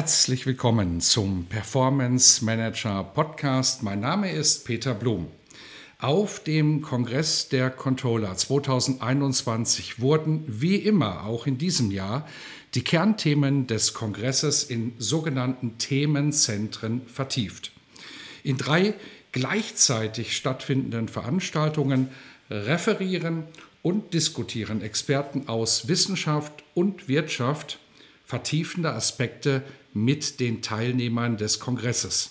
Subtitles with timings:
[0.00, 3.82] Herzlich willkommen zum Performance Manager Podcast.
[3.82, 5.26] Mein Name ist Peter Blum.
[5.98, 12.26] Auf dem Kongress der Controller 2021 wurden wie immer auch in diesem Jahr
[12.74, 17.70] die Kernthemen des Kongresses in sogenannten Themenzentren vertieft.
[18.42, 18.94] In drei
[19.32, 22.08] gleichzeitig stattfindenden Veranstaltungen
[22.48, 23.44] referieren
[23.82, 27.78] und diskutieren Experten aus Wissenschaft und Wirtschaft
[28.30, 32.30] vertiefende Aspekte mit den Teilnehmern des Kongresses.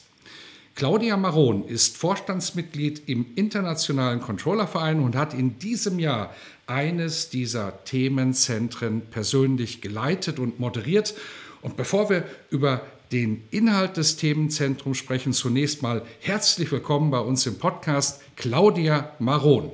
[0.75, 6.33] Claudia Maron ist Vorstandsmitglied im Internationalen Controllerverein und hat in diesem Jahr
[6.67, 11.15] eines dieser Themenzentren persönlich geleitet und moderiert.
[11.61, 17.45] Und bevor wir über den Inhalt des Themenzentrums sprechen, zunächst mal herzlich willkommen bei uns
[17.45, 19.71] im Podcast Claudia Maron.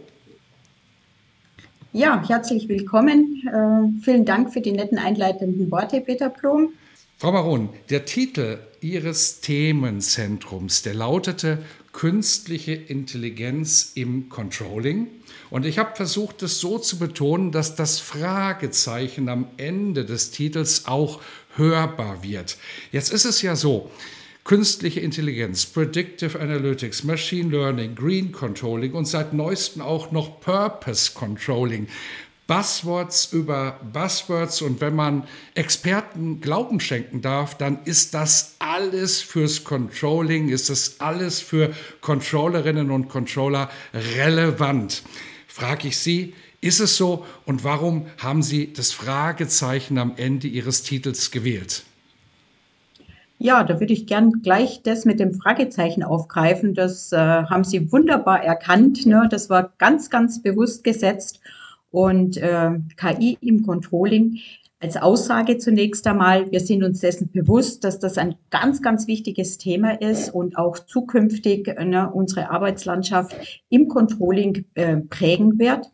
[1.94, 3.44] Ja, herzlich willkommen.
[3.47, 6.73] Äh, vielen Dank für die netten einleitenden Worte, Peter Blum.
[7.18, 11.64] Frau Baron, der Titel Ihres Themenzentrums, der lautete
[11.94, 15.08] Künstliche Intelligenz im Controlling.
[15.50, 20.88] Und ich habe versucht, es so zu betonen, dass das Fragezeichen am Ende des Titels
[20.88, 21.22] auch
[21.56, 22.58] hörbar wird.
[22.92, 23.90] Jetzt ist es ja so,
[24.44, 31.88] künstliche Intelligenz, Predictive Analytics, Machine Learning, Green Controlling und seit neuestem auch noch Purpose Controlling.
[32.48, 35.24] Buzzwords über Buzzwords und wenn man
[35.56, 42.92] Experten Glauben schenken darf, dann ist das alles fürs Controlling, ist das alles für Controllerinnen
[42.92, 43.69] und Controller
[44.18, 45.02] relevant.
[45.47, 50.84] Frage ich Sie, ist es so und warum haben Sie das Fragezeichen am Ende Ihres
[50.84, 51.84] Titels gewählt?
[53.40, 56.74] Ja, da würde ich gern gleich das mit dem Fragezeichen aufgreifen.
[56.74, 59.06] Das äh, haben Sie wunderbar erkannt.
[59.06, 59.28] Ne?
[59.30, 61.42] Das war ganz, ganz bewusst gesetzt
[61.95, 64.39] und äh, KI im Controlling
[64.81, 69.57] als Aussage zunächst einmal, wir sind uns dessen bewusst, dass das ein ganz, ganz wichtiges
[69.57, 75.89] Thema ist und auch zukünftig ne, unsere Arbeitslandschaft im Controlling äh, prägen wird.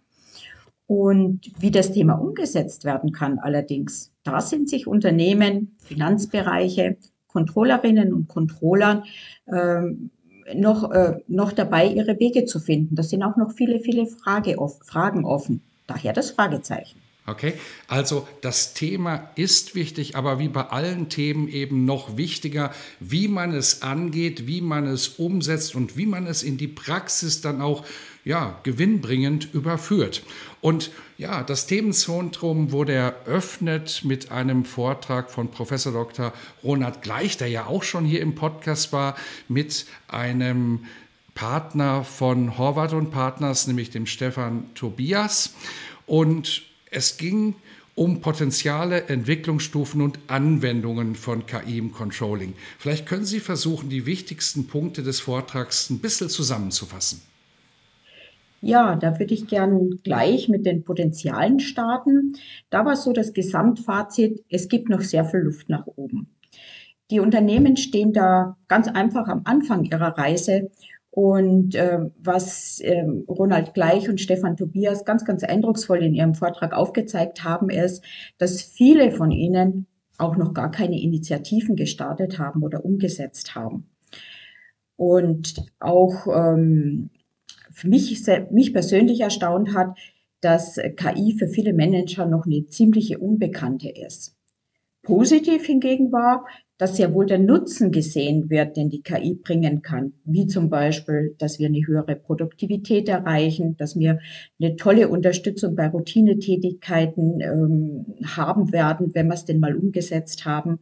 [0.88, 6.98] Und wie das Thema umgesetzt werden kann allerdings, da sind sich Unternehmen, Finanzbereiche,
[7.28, 9.04] Controllerinnen und Controllern
[9.48, 10.10] ähm,
[10.56, 12.96] noch, äh, noch dabei, ihre Wege zu finden.
[12.96, 15.62] Da sind auch noch viele, viele Frage, Fragen offen.
[15.88, 17.02] Daher das Fragezeichen.
[17.28, 17.54] Okay,
[17.88, 23.54] also das Thema ist wichtig, aber wie bei allen Themen eben noch wichtiger, wie man
[23.54, 27.86] es angeht, wie man es umsetzt und wie man es in die Praxis dann auch
[28.26, 30.24] ja, gewinnbringend überführt.
[30.62, 36.34] Und ja, das Themenzentrum wurde eröffnet mit einem Vortrag von Professor Dr.
[36.64, 39.16] Ronald Gleich, der ja auch schon hier im Podcast war,
[39.48, 40.86] mit einem
[41.42, 45.56] Partner von Horvath und Partners, nämlich dem Stefan Tobias.
[46.06, 47.56] Und es ging
[47.96, 52.54] um Potenziale, Entwicklungsstufen und Anwendungen von KI im Controlling.
[52.78, 57.24] Vielleicht können Sie versuchen, die wichtigsten Punkte des Vortrags ein bisschen zusammenzufassen.
[58.62, 62.38] Ja, da würde ich gern gleich mit den Potenzialen starten.
[62.70, 66.28] Da war so das Gesamtfazit, es gibt noch sehr viel Luft nach oben.
[67.10, 70.70] Die Unternehmen stehen da ganz einfach am Anfang ihrer Reise
[71.12, 76.74] und äh, was äh, Ronald Gleich und Stefan Tobias ganz, ganz eindrucksvoll in ihrem Vortrag
[76.74, 78.04] aufgezeigt haben, ist,
[78.38, 83.90] dass viele von ihnen auch noch gar keine Initiativen gestartet haben oder umgesetzt haben.
[84.96, 87.10] Und auch ähm,
[87.72, 89.98] für mich, mich persönlich erstaunt hat,
[90.40, 94.36] dass KI für viele Manager noch eine ziemliche Unbekannte ist.
[95.04, 96.46] Positiv hingegen war,
[96.82, 101.36] dass sehr wohl der Nutzen gesehen wird, den die KI bringen kann, wie zum Beispiel,
[101.38, 104.18] dass wir eine höhere Produktivität erreichen, dass wir
[104.60, 110.80] eine tolle Unterstützung bei Routinetätigkeiten ähm, haben werden, wenn wir es denn mal umgesetzt haben.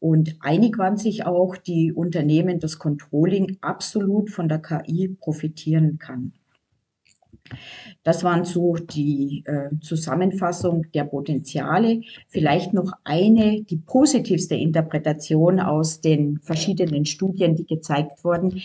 [0.00, 6.32] Und einig waren sich auch die Unternehmen, dass Controlling absolut von der KI profitieren kann.
[8.02, 12.02] Das waren so die äh, Zusammenfassung der Potenziale.
[12.28, 18.62] Vielleicht noch eine, die positivste Interpretation aus den verschiedenen Studien, die gezeigt wurden.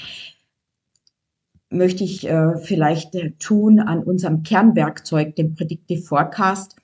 [1.69, 6.75] möchte ich äh, vielleicht äh, tun an unserem Kernwerkzeug, dem Predictive Forecast.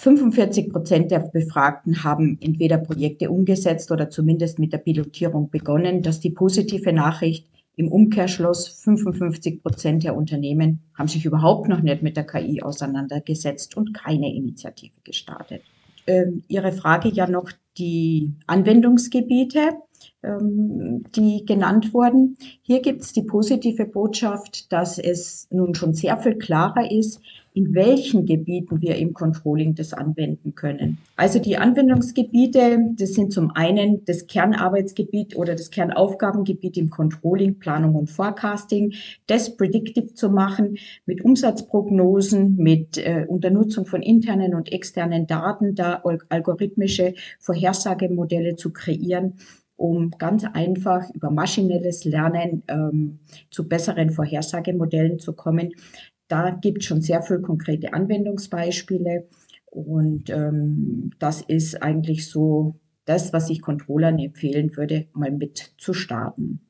[0.00, 6.02] 45 Prozent der Befragten haben entweder Projekte umgesetzt oder zumindest mit der Pilotierung begonnen.
[6.02, 7.46] Das ist die positive Nachricht.
[7.80, 13.74] Im Umkehrschluss, 55 Prozent der Unternehmen haben sich überhaupt noch nicht mit der KI auseinandergesetzt
[13.74, 15.62] und keine Initiative gestartet.
[16.06, 19.78] Ähm, Ihre Frage ja noch die Anwendungsgebiete
[20.22, 22.36] ähm, die genannt wurden.
[22.62, 27.20] Hier gibt es die positive Botschaft, dass es nun schon sehr viel klarer ist,
[27.52, 30.98] in welchen Gebieten wir im Controlling das anwenden können.
[31.16, 37.96] Also die Anwendungsgebiete, das sind zum einen das Kernarbeitsgebiet oder das Kernaufgabengebiet im Controlling, Planung
[37.96, 38.94] und Forecasting,
[39.26, 46.02] das predictive zu machen mit Umsatzprognosen, mit äh, Unternutzung von internen und externen Daten, da
[46.28, 49.34] algorithmische Vorhersagemodelle zu kreieren
[49.80, 53.18] um ganz einfach über maschinelles Lernen ähm,
[53.50, 55.72] zu besseren Vorhersagemodellen zu kommen.
[56.30, 59.26] Da gibt es schon sehr viele konkrete Anwendungsbeispiele
[59.66, 65.92] und ähm, das ist eigentlich so das, was ich Controllern empfehlen würde, mal mit zu
[65.92, 66.60] starten.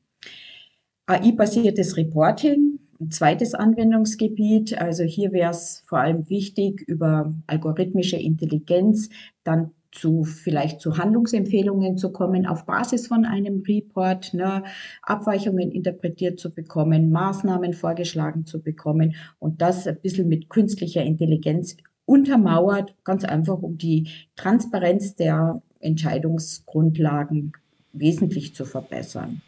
[1.05, 4.79] AI-basiertes Reporting, ein zweites Anwendungsgebiet.
[4.81, 9.09] Also hier wäre es vor allem wichtig, über algorithmische Intelligenz
[9.43, 14.63] dann zu vielleicht zu Handlungsempfehlungen zu kommen auf Basis von einem Report, ne,
[15.01, 21.77] Abweichungen interpretiert zu bekommen, Maßnahmen vorgeschlagen zu bekommen und das ein bisschen mit künstlicher Intelligenz
[22.05, 27.53] untermauert, ganz einfach um die Transparenz der Entscheidungsgrundlagen
[27.93, 29.41] wesentlich zu verbessern.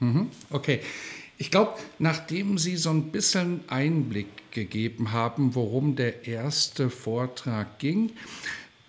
[0.00, 0.80] Mhm, okay.
[1.38, 8.12] Ich glaube, nachdem Sie so ein bisschen Einblick gegeben haben, worum der erste Vortrag ging,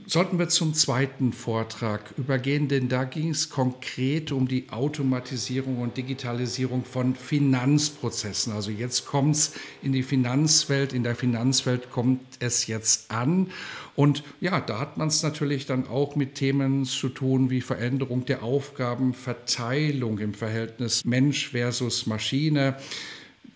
[0.05, 5.97] Sollten wir zum zweiten Vortrag übergehen, denn da ging es konkret um die Automatisierung und
[5.97, 8.53] Digitalisierung von Finanzprozessen.
[8.53, 13.49] Also jetzt kommt es in die Finanzwelt, in der Finanzwelt kommt es jetzt an.
[13.95, 18.23] Und ja, da hat man es natürlich dann auch mit Themen zu tun wie Veränderung
[18.23, 22.77] der Aufgabenverteilung im Verhältnis Mensch versus Maschine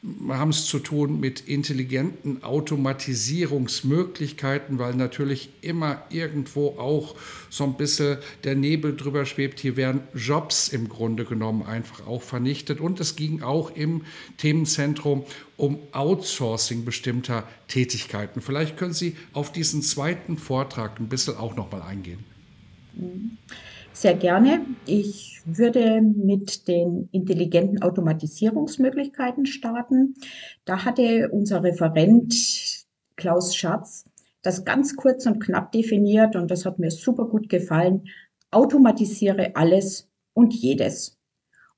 [0.03, 7.15] wir haben es zu tun mit intelligenten Automatisierungsmöglichkeiten, weil natürlich immer irgendwo auch
[7.51, 9.59] so ein bisschen der Nebel drüber schwebt.
[9.59, 12.79] Hier werden Jobs im Grunde genommen einfach auch vernichtet.
[12.79, 14.01] Und es ging auch im
[14.37, 15.23] Themenzentrum
[15.55, 18.41] um Outsourcing bestimmter Tätigkeiten.
[18.41, 22.23] Vielleicht können Sie auf diesen zweiten Vortrag ein bisschen auch noch mal eingehen.
[22.95, 23.37] Mhm.
[24.01, 24.65] Sehr gerne.
[24.87, 30.15] Ich würde mit den intelligenten Automatisierungsmöglichkeiten starten.
[30.65, 32.33] Da hatte unser Referent
[33.15, 34.05] Klaus Schatz
[34.41, 38.05] das ganz kurz und knapp definiert und das hat mir super gut gefallen.
[38.49, 41.19] Automatisiere alles und jedes.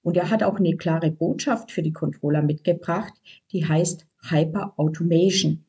[0.02, 3.12] Und er hat auch eine klare Botschaft für die Controller mitgebracht,
[3.52, 5.66] die heißt Hyper Automation.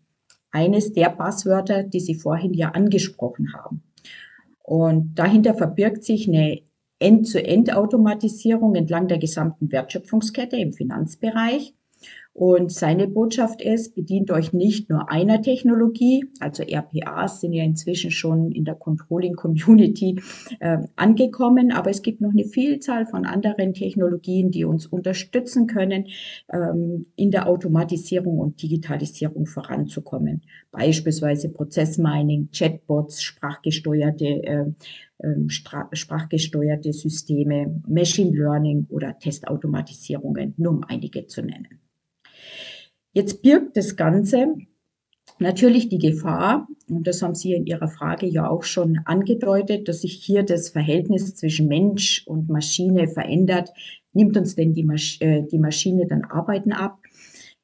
[0.52, 3.82] Eines der Passwörter, die Sie vorhin ja angesprochen haben.
[4.66, 6.62] Und dahinter verbirgt sich eine
[6.99, 11.75] End-zu-End-Automatisierung entlang der gesamten Wertschöpfungskette im Finanzbereich.
[12.36, 18.10] Und seine Botschaft ist, bedient euch nicht nur einer Technologie, also RPAs sind ja inzwischen
[18.10, 20.20] schon in der Controlling Community
[20.58, 26.06] äh, angekommen, aber es gibt noch eine Vielzahl von anderen Technologien, die uns unterstützen können,
[26.52, 30.42] ähm, in der Automatisierung und Digitalisierung voranzukommen.
[30.72, 34.64] Beispielsweise Prozessmining, Chatbots, sprachgesteuerte äh,
[35.48, 41.83] sprachgesteuerte Systeme, Machine Learning oder Testautomatisierungen, nur um einige zu nennen.
[43.14, 44.56] Jetzt birgt das Ganze
[45.38, 50.00] natürlich die Gefahr, und das haben Sie in Ihrer Frage ja auch schon angedeutet, dass
[50.00, 53.70] sich hier das Verhältnis zwischen Mensch und Maschine verändert.
[54.12, 56.98] Nimmt uns denn die, Masch äh, die Maschine dann Arbeiten ab?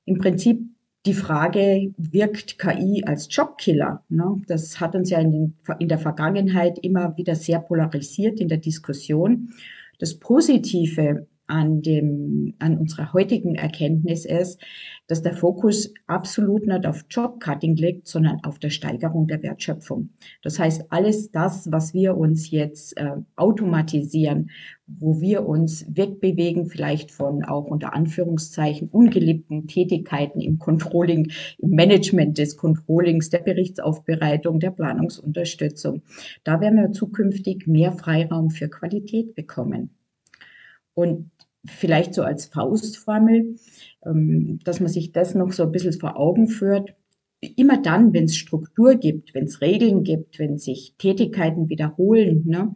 [0.05, 0.61] Im Prinzip
[1.05, 4.05] die Frage, wirkt KI als Jobkiller?
[4.09, 4.41] Ne?
[4.47, 8.59] Das hat uns ja in, den, in der Vergangenheit immer wieder sehr polarisiert in der
[8.59, 9.51] Diskussion.
[9.99, 14.61] Das Positive an, dem, an unserer heutigen Erkenntnis ist,
[15.09, 20.11] dass der Fokus absolut nicht auf Jobcutting liegt, sondern auf der Steigerung der Wertschöpfung.
[20.43, 24.51] Das heißt, alles das, was wir uns jetzt äh, automatisieren,
[24.87, 32.39] wo wir uns wegbewegen, vielleicht von auch unter Anführungszeichen ungeliebten Tätigkeiten im Controlling, im Management
[32.39, 36.03] des Controllings, der Berichtsaufbereitung, der Planungsunterstützung.
[36.45, 39.91] Da werden wir zukünftig mehr Freiraum für Qualität bekommen.
[40.95, 41.31] Und
[41.67, 43.57] vielleicht so als Faustformel,
[44.05, 46.95] ähm, dass man sich das noch so ein bisschen vor Augen führt.
[47.57, 52.75] Immer dann, wenn es Struktur gibt, wenn es Regeln gibt, wenn sich Tätigkeiten wiederholen, ne,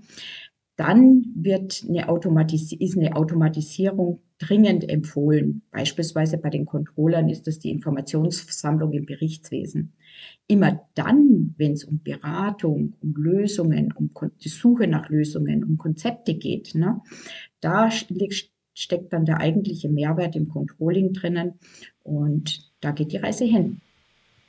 [0.76, 5.62] dann wird eine Automatis ist eine Automatisierung dringend empfohlen.
[5.70, 9.92] Beispielsweise bei den Controllern ist das die Informationssammlung im Berichtswesen.
[10.48, 14.10] Immer dann, wenn es um Beratung, um Lösungen, um
[14.42, 17.00] die Suche nach Lösungen, um Konzepte geht, ne,
[17.60, 17.90] da
[18.74, 21.54] steckt dann der eigentliche Mehrwert im Controlling drinnen
[22.02, 23.80] und da geht die Reise hin.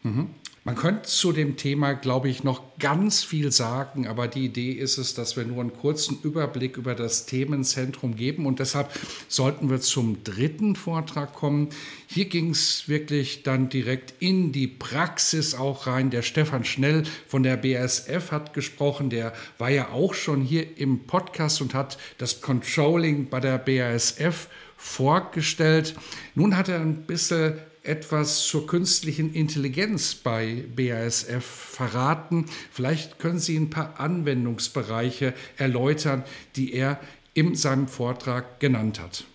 [0.04, 0.30] Mhm.
[0.68, 4.98] Man könnte zu dem Thema, glaube ich, noch ganz viel sagen, aber die Idee ist
[4.98, 8.90] es, dass wir nur einen kurzen Überblick über das Themenzentrum geben und deshalb
[9.28, 11.70] sollten wir zum dritten Vortrag kommen.
[12.08, 16.10] Hier ging es wirklich dann direkt in die Praxis auch rein.
[16.10, 21.06] Der Stefan Schnell von der BASF hat gesprochen, der war ja auch schon hier im
[21.06, 25.94] Podcast und hat das Controlling bei der BASF vorgestellt.
[26.34, 27.54] Nun hat er ein bisschen
[27.88, 32.46] etwas zur künstlichen Intelligenz bei BASF verraten.
[32.72, 36.24] Vielleicht können Sie ein paar Anwendungsbereiche erläutern,
[36.56, 37.00] die er
[37.34, 39.26] in seinem Vortrag genannt hat.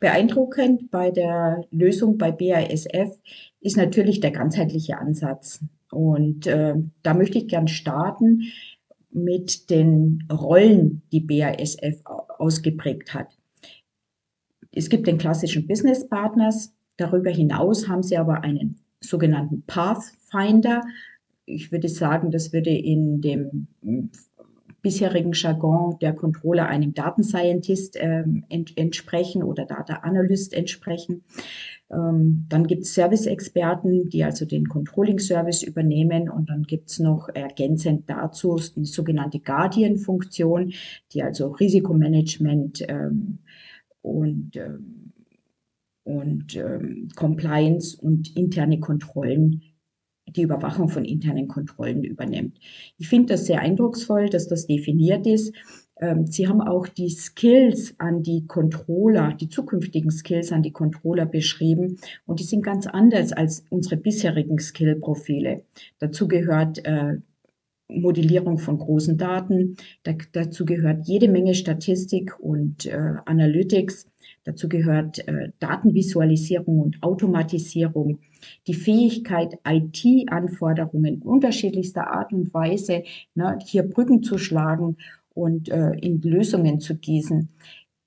[0.00, 3.18] Beeindruckend bei der Lösung bei BASF
[3.60, 5.64] ist natürlich der ganzheitliche Ansatz.
[5.90, 8.42] Und äh, da möchte ich gern starten
[9.10, 12.02] mit den Rollen, die BASF
[12.38, 13.28] ausgeprägt hat.
[14.74, 16.74] Es gibt den klassischen Business Partners.
[16.96, 20.82] Darüber hinaus haben sie aber einen sogenannten Pathfinder.
[21.44, 23.68] Ich würde sagen, das würde in dem
[24.80, 31.22] bisherigen Jargon der Controller einem Data Scientist ähm, ent entsprechen oder Data Analyst entsprechen.
[31.90, 36.28] Ähm, dann gibt es Service-Experten, die also den Controlling-Service übernehmen.
[36.28, 40.72] Und dann gibt es noch ergänzend dazu die sogenannte Guardian-Funktion,
[41.12, 43.38] die also Risikomanagement ähm,
[44.02, 45.12] und, ähm,
[46.04, 49.62] und ähm, Compliance und interne Kontrollen,
[50.26, 52.58] die Überwachung von internen Kontrollen übernimmt.
[52.98, 55.54] Ich finde das sehr eindrucksvoll, dass das definiert ist.
[56.00, 61.26] Ähm, Sie haben auch die Skills an die Controller, die zukünftigen Skills an die Controller
[61.26, 65.62] beschrieben und die sind ganz anders als unsere bisherigen Skill-Profile.
[65.98, 67.18] Dazu gehört äh,
[68.00, 69.76] Modellierung von großen Daten.
[70.02, 74.06] Da, dazu gehört jede Menge Statistik und äh, Analytics.
[74.44, 78.18] Dazu gehört äh, Datenvisualisierung und Automatisierung,
[78.66, 84.96] die Fähigkeit, IT-Anforderungen unterschiedlichster Art und Weise ne, hier Brücken zu schlagen
[85.34, 87.48] und äh, in Lösungen zu gießen,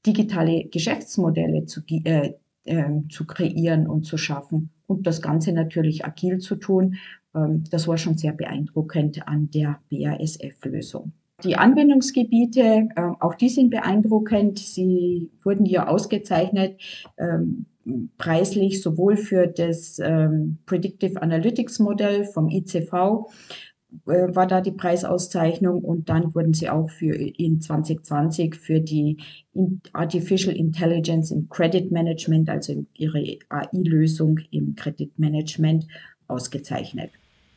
[0.05, 2.33] digitale Geschäftsmodelle zu, äh,
[2.65, 6.95] äh, zu kreieren und zu schaffen und das Ganze natürlich agil zu tun ähm,
[7.69, 11.11] das war schon sehr beeindruckend an der BASF-Lösung.
[11.43, 14.57] Die Anwendungsgebiete, ähm, auch die sind beeindruckend.
[14.57, 16.79] Sie wurden hier ausgezeichnet,
[17.17, 17.65] ähm,
[18.17, 20.01] preislich sowohl für das
[20.65, 23.27] Predictive Analytics Modell vom ICV
[24.07, 29.17] äh, war da die Preisauszeichnung und dann wurden sie auch für in 2020 für die
[29.93, 35.87] Artificial Intelligence im Credit Management, also ihre AI-Lösung im Kreditmanagement
[36.27, 37.11] ausgezeichnet.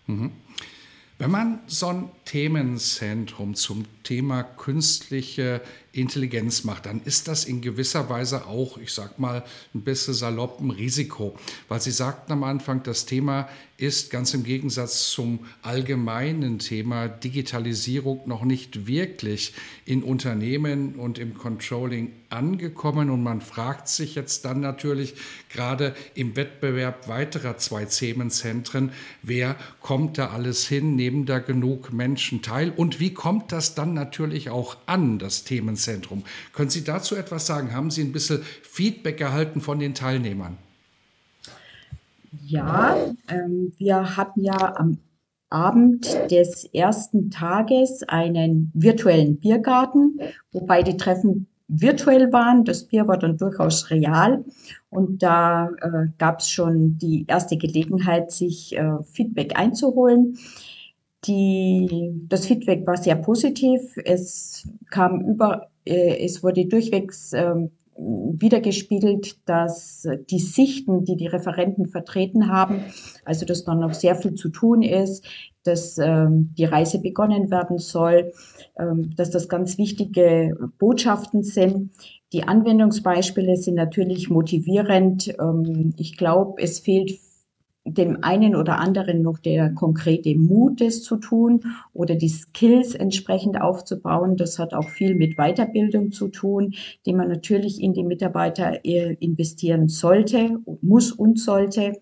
[0.09, 5.61] Wenn man so ein Themenzentrum zum Thema künstliche
[5.93, 10.61] Intelligenz macht, dann ist das in gewisser Weise auch, ich sag mal, ein bisschen salopp
[10.61, 11.37] ein Risiko.
[11.69, 18.23] Weil Sie sagten am Anfang, das Thema ist ganz im Gegensatz zum allgemeinen Thema Digitalisierung
[18.27, 19.55] noch nicht wirklich
[19.85, 23.09] in Unternehmen und im Controlling angekommen.
[23.09, 25.15] Und man fragt sich jetzt dann natürlich
[25.49, 28.91] gerade im Wettbewerb weiterer zwei Themenzentren,
[29.23, 33.95] wer kommt da alles hin, nehmen da genug Menschen teil und wie kommt das dann
[33.95, 35.78] natürlich auch an, das Themenzentrum?
[36.53, 37.75] Können Sie dazu etwas sagen?
[37.75, 40.59] Haben Sie ein bisschen Feedback erhalten von den Teilnehmern?
[42.45, 42.97] Ja,
[43.29, 44.99] ähm, wir hatten ja am
[45.51, 50.21] Abend des ersten Tages einen virtuellen Biergarten,
[50.53, 52.65] wobei die Treffen virtuell waren.
[52.65, 54.45] Das Bier war dann durchaus real
[54.91, 60.39] und da äh, gab es schon die erste Gelegenheit, sich äh, Feedback einzuholen.
[61.25, 63.81] Die, das Feedback war sehr positiv.
[64.05, 71.87] Es kam über, äh, es wurde durchwegs äh, wiedergespiegelt, dass die Sichten, die die Referenten
[71.87, 72.85] vertreten haben,
[73.25, 75.27] also dass da noch sehr viel zu tun ist,
[75.65, 78.33] dass ähm, die Reise begonnen werden soll,
[78.79, 81.91] ähm, dass das ganz wichtige Botschaften sind.
[82.33, 85.35] Die Anwendungsbeispiele sind natürlich motivierend.
[85.41, 87.19] Ähm, ich glaube, es fehlt
[87.95, 91.61] dem einen oder anderen noch der konkrete Mut, das zu tun
[91.93, 94.37] oder die Skills entsprechend aufzubauen.
[94.37, 96.75] Das hat auch viel mit Weiterbildung zu tun,
[97.07, 101.95] die man natürlich in die Mitarbeiter äh, investieren sollte, muss und sollte.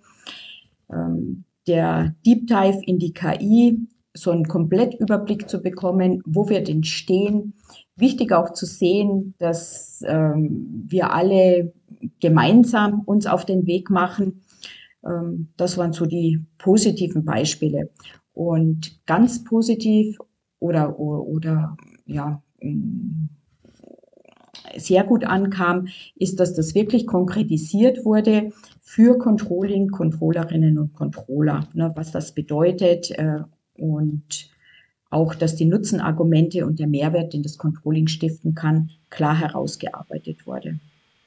[0.91, 6.85] Ähm, der Deep Dive in die KI so einen Komplettüberblick zu bekommen, wo wir denn
[6.85, 7.55] stehen.
[7.97, 11.73] Wichtig auch zu sehen, dass ähm, wir alle
[12.21, 14.43] gemeinsam uns auf den Weg machen.
[15.07, 17.91] Ähm, das waren so die positiven Beispiele.
[18.33, 20.19] Und ganz positiv
[20.59, 23.29] oder, oder, ja, mm,
[24.77, 31.93] sehr gut ankam, ist, dass das wirklich konkretisiert wurde für Controlling, Controllerinnen und Controller, ne,
[31.95, 33.41] was das bedeutet äh,
[33.75, 34.51] und
[35.11, 40.79] auch, dass die Nutzenargumente und der Mehrwert, den das Controlling stiften kann, klar herausgearbeitet wurde.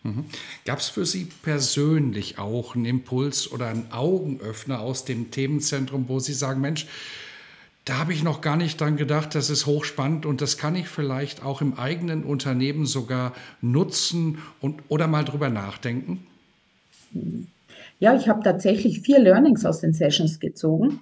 [0.04, 0.26] Mhm.
[0.66, 6.20] Gab es für Sie persönlich auch einen Impuls oder einen Augenöffner aus dem Themenzentrum, wo
[6.20, 6.88] Sie sagen, Mensch,
[7.86, 10.88] da habe ich noch gar nicht dran gedacht, das ist hochspannend und das kann ich
[10.88, 16.28] vielleicht auch im eigenen Unternehmen sogar nutzen und, oder mal drüber nachdenken?
[18.00, 21.02] Ja, ich habe tatsächlich vier Learnings aus den Sessions gezogen.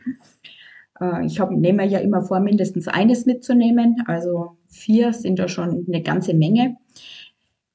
[0.99, 4.03] Äh, ich hab, nehme ja immer vor, mindestens eines mitzunehmen.
[4.07, 6.77] Also vier sind da schon eine ganze Menge.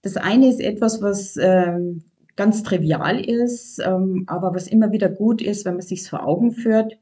[0.02, 2.02] Das eine ist etwas, was ähm,
[2.36, 6.52] ganz trivial ist, ähm, aber was immer wieder gut ist, wenn man sich vor Augen
[6.52, 6.98] führt.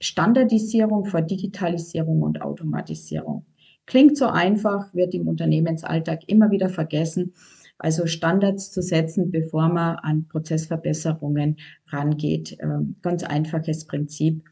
[0.00, 3.46] Standardisierung vor Digitalisierung und Automatisierung.
[3.86, 7.34] Klingt so einfach, wird im Unternehmensalltag immer wieder vergessen.
[7.78, 11.56] Also Standards zu setzen, bevor man an Prozessverbesserungen
[11.88, 12.56] rangeht.
[12.60, 14.44] Ähm, ganz einfaches Prinzip.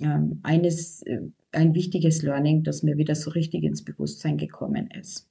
[0.00, 1.20] Ähm, eines, äh,
[1.52, 5.27] ein wichtiges Learning, das mir wieder so richtig ins Bewusstsein gekommen ist.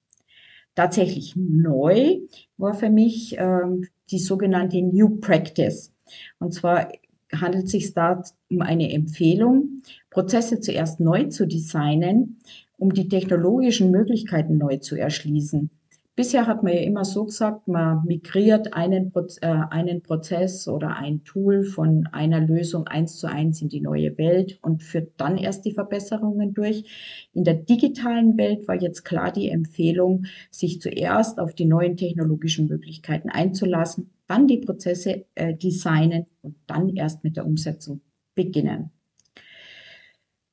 [0.77, 2.19] Tatsächlich neu
[2.57, 5.91] war für mich ähm, die sogenannte New Practice.
[6.38, 6.91] Und zwar
[7.34, 9.81] handelt es sich da um eine Empfehlung,
[10.12, 12.38] Prozesse zuerst neu zu designen,
[12.77, 15.72] um die technologischen Möglichkeiten neu zu erschließen.
[16.17, 21.24] Bisher hat man ja immer so gesagt, man migriert einen, äh, einen Prozess oder ein
[21.24, 25.63] Tool von einer Lösung eins zu eins in die neue Welt und führt dann erst
[25.65, 27.29] die Verbesserungen durch.
[27.33, 32.67] In der digitalen Welt war jetzt klar die Empfehlung, sich zuerst auf die neuen technologischen
[32.67, 38.01] Möglichkeiten einzulassen, dann die Prozesse äh, designen und dann erst mit der Umsetzung
[38.33, 38.89] beginnen.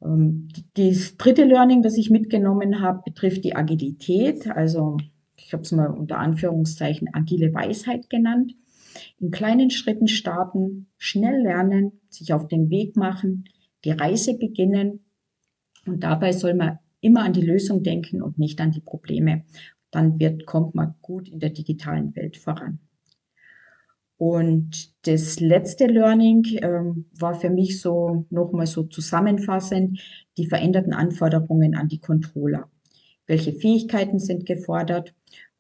[0.02, 4.98] Ähm, das dritte Learning, das ich mitgenommen habe, betrifft die Agilität, also
[5.55, 8.55] habe es mal unter Anführungszeichen agile Weisheit genannt.
[9.19, 13.45] In kleinen Schritten starten, schnell lernen, sich auf den Weg machen,
[13.85, 15.05] die Reise beginnen.
[15.87, 19.45] Und dabei soll man immer an die Lösung denken und nicht an die Probleme.
[19.90, 22.81] Dann wird, kommt man gut in der digitalen Welt voran.
[24.17, 30.01] Und das letzte Learning ähm, war für mich so nochmal so zusammenfassend
[30.38, 32.71] die veränderten Anforderungen an die Controller.
[33.27, 35.15] Welche Fähigkeiten sind gefordert?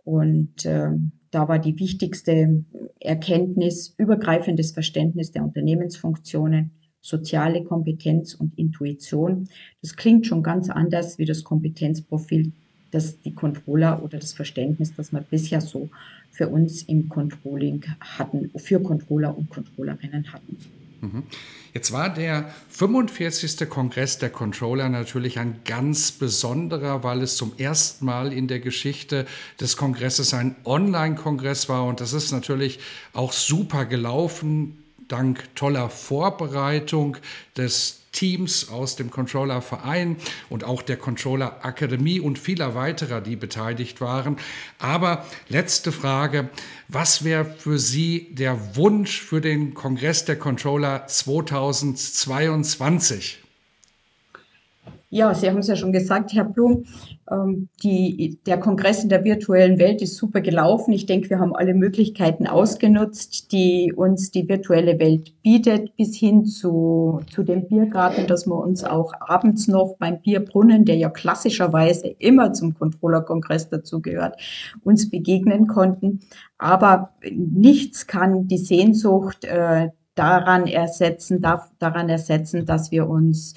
[0.04, 0.90] Und äh,
[1.30, 2.64] da war die wichtigste
[3.00, 9.48] Erkenntnis übergreifendes Verständnis der Unternehmensfunktionen, soziale Kompetenz und Intuition.
[9.82, 12.52] Das klingt schon ganz anders wie das Kompetenzprofil,
[12.90, 15.88] das die Controller oder das Verständnis, das wir bisher so
[16.30, 20.56] für uns im Controlling hatten, für Controller und Controllerinnen hatten.
[21.04, 21.22] Mhm.
[21.74, 23.68] Jetzt war der 45.
[23.68, 29.26] Kongress der Controller natürlich ein ganz besonderer, weil es zum ersten Mal in der Geschichte
[29.60, 31.84] des Kongresses ein Online-Kongress war.
[31.86, 32.78] Und das ist natürlich
[33.12, 37.18] auch super gelaufen, dank toller Vorbereitung
[37.56, 40.16] des Teams aus dem Controller-Verein
[40.48, 44.38] und auch der Controller-Akademie und vieler weiterer, die beteiligt waren.
[44.78, 46.48] Aber letzte Frage,
[46.88, 53.40] was wäre für Sie der Wunsch für den Kongress der Controller 2022?
[55.10, 56.86] Ja, Sie haben es ja schon gesagt, Herr Blum.
[57.30, 60.92] Ähm, die, der Kongress in der virtuellen Welt ist super gelaufen.
[60.92, 66.44] Ich denke, wir haben alle Möglichkeiten ausgenutzt, die uns die virtuelle Welt bietet, bis hin
[66.44, 72.08] zu, zu dem Biergarten, dass wir uns auch abends noch beim Bierbrunnen, der ja klassischerweise
[72.18, 74.40] immer zum Controller-Kongress dazugehört,
[74.82, 76.20] uns begegnen konnten.
[76.58, 83.54] Aber nichts kann die Sehnsucht äh, daran ersetzen, darf, daran ersetzen, dass wir uns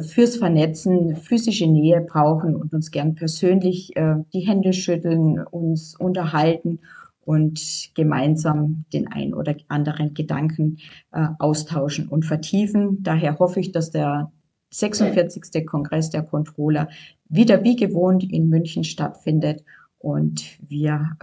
[0.00, 6.80] fürs Vernetzen physische Nähe brauchen und uns gern persönlich äh, die Hände schütteln, uns unterhalten
[7.20, 10.78] und gemeinsam den ein oder anderen Gedanken
[11.12, 13.02] äh, austauschen und vertiefen.
[13.02, 14.32] Daher hoffe ich, dass der
[14.70, 15.64] 46.
[15.64, 16.88] Kongress der Controller
[17.28, 19.64] wieder wie gewohnt in München stattfindet
[19.98, 21.16] und wir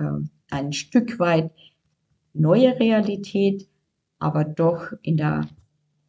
[0.49, 1.51] ein Stück weit
[2.33, 3.67] neue Realität,
[4.17, 5.47] aber doch in der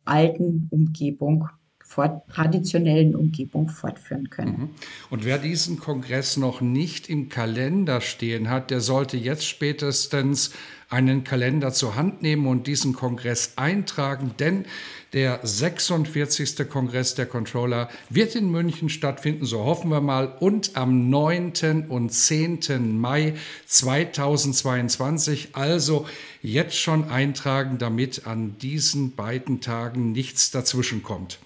[0.04, 1.48] alten Umgebung
[1.88, 4.58] traditionellen Umgebung fortführen können.
[4.58, 4.70] Mhm.
[5.10, 10.50] Und wer diesen Kongress noch nicht im Kalender stehen hat, der sollte jetzt spätestens
[10.88, 14.66] einen Kalender zur Hand nehmen und diesen Kongress eintragen, denn
[15.12, 16.68] der 46.
[16.68, 21.86] Kongress der Controller wird in München stattfinden, so hoffen wir mal, und am 9.
[21.88, 22.98] und 10.
[23.00, 23.34] Mai
[23.66, 25.50] 2022.
[25.52, 26.06] Also
[26.42, 31.38] jetzt schon eintragen, damit an diesen beiden Tagen nichts dazwischenkommt.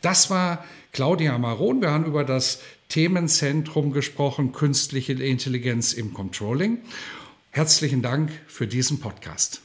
[0.00, 1.80] Das war Claudia Maron.
[1.80, 6.78] Wir haben über das Themenzentrum gesprochen, künstliche Intelligenz im Controlling.
[7.54, 9.60] Herzlichen Dank für diesen Podcast.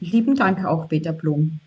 [0.00, 1.60] Lieben Dank auch, Peter Blum.